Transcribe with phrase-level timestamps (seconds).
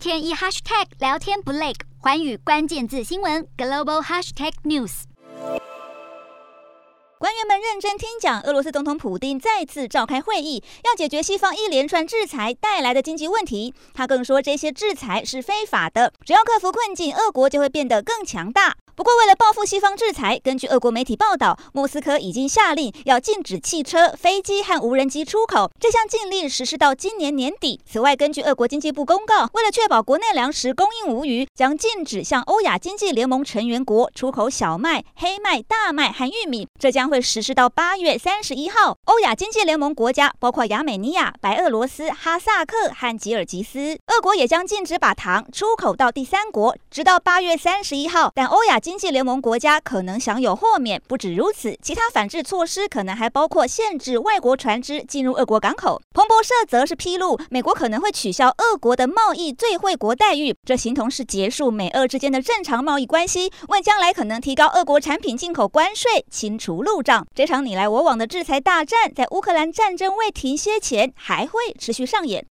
[0.00, 5.02] 天一 hashtag 聊天不累，环宇关键字新闻 global hashtag news。
[7.18, 13.74] 官员们认真听讲，俄罗斯总统普京再次召开会议，要解决西方一连串制裁带来的经济问题。
[13.92, 18.74] 他更说，这些制裁是非法的，只要克服困境，俄国就会变得更强大。
[19.00, 25.70] 不过，为了报复西方制裁，根据俄国媒体报道，莫斯科已经下令要禁止汽车、飞机和无人机出口。
[25.80, 27.80] 这项禁令实施到今年年底。
[27.90, 36.68] 此外，根据俄国经济部公告，为了确保国内粮食供应无虞，将禁止向欧亚经济联盟成员国出口小麦、黑麦、大麦和玉米。
[36.78, 38.98] 这将会实施到八月三十一号。
[39.06, 43.98] 欧亚经济联盟国家包括亚美尼亚、白俄罗斯、哈萨克和吉尔吉斯。
[44.08, 48.30] 俄国也将禁止把糖出口到第三国，直到八月三十一号。
[48.34, 51.00] 但欧亚经经济联盟国家可能享有豁免。
[51.06, 56.02] 不止如此，其他反制措施可能还包括限制外国船只进入俄国港口。
[56.12, 67.24] 彭博社则是披露，美国可能会取消俄国的贸易最惠国待遇，这形同是结束美俄之间的正常贸易关系，为将来可能提高俄国产品进口关税清除路障。
[67.32, 72.44] 这场你来我往的制裁大战，在乌克兰战争未停歇前，还会持续上演。